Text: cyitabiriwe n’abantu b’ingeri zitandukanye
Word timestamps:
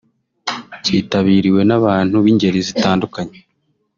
cyitabiriwe 0.83 1.61
n’abantu 1.69 2.15
b’ingeri 2.23 2.59
zitandukanye 2.67 3.37